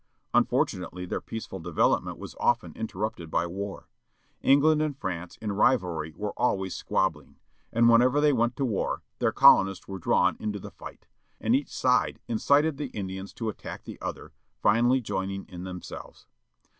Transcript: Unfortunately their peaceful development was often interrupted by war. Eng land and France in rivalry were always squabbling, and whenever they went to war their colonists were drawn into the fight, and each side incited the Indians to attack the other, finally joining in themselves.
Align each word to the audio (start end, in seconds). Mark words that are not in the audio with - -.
Unfortunately 0.33 1.05
their 1.05 1.21
peaceful 1.21 1.59
development 1.59 2.17
was 2.17 2.35
often 2.39 2.73
interrupted 2.73 3.29
by 3.29 3.45
war. 3.45 3.87
Eng 4.41 4.59
land 4.61 4.81
and 4.81 4.97
France 4.97 5.37
in 5.39 5.51
rivalry 5.51 6.11
were 6.17 6.33
always 6.37 6.73
squabbling, 6.73 7.35
and 7.71 7.87
whenever 7.87 8.19
they 8.19 8.33
went 8.33 8.55
to 8.55 8.65
war 8.65 9.03
their 9.19 9.31
colonists 9.31 9.87
were 9.87 9.99
drawn 9.99 10.37
into 10.39 10.57
the 10.57 10.71
fight, 10.71 11.05
and 11.39 11.55
each 11.55 11.69
side 11.69 12.19
incited 12.27 12.77
the 12.77 12.87
Indians 12.87 13.31
to 13.31 13.47
attack 13.47 13.83
the 13.83 14.01
other, 14.01 14.31
finally 14.59 15.01
joining 15.01 15.45
in 15.45 15.65
themselves. 15.65 16.25